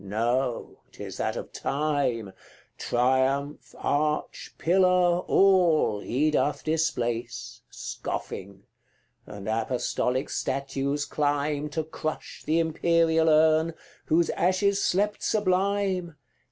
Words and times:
No; 0.03 0.79
'tis 0.91 1.17
that 1.17 1.35
of 1.35 1.51
Time: 1.51 2.33
Triumph, 2.79 3.75
arch, 3.77 4.55
pillar, 4.57 5.19
all 5.19 5.99
he 5.99 6.31
doth 6.31 6.63
displace, 6.63 7.61
Scoffing; 7.69 8.63
and 9.27 9.47
apostolic 9.47 10.31
statues 10.31 11.05
climb 11.05 11.69
To 11.69 11.83
crush 11.83 12.41
the 12.43 12.57
imperial 12.57 13.29
urn, 13.29 13.75
whose 14.05 14.31
ashes 14.31 14.81
slept 14.81 15.21
sublime, 15.21 16.15
CXI. 16.15 16.15